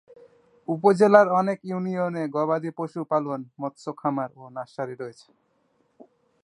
[0.67, 5.29] উপজেলার অনেক ইউনিয়নে গবাদি পশু পালন, মৎস খামার ও নার্সারি রয়েছে।